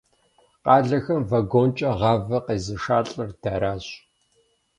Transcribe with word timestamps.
Къалэхэм 0.63 1.21
вагонкӏэ 1.29 1.91
гъавэ 1.99 2.37
къезышалӏэр 2.45 3.29
дэращ. 3.41 3.85